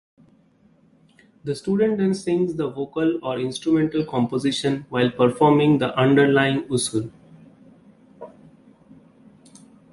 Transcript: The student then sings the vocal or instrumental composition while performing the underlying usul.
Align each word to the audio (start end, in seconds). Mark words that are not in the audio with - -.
The 1.43 1.53
student 1.53 1.99
then 1.99 2.15
sings 2.15 2.55
the 2.55 2.67
vocal 2.71 3.23
or 3.23 3.37
instrumental 3.37 4.03
composition 4.03 4.87
while 4.89 5.11
performing 5.11 5.77
the 5.77 5.95
underlying 5.95 6.63
usul. 6.69 7.11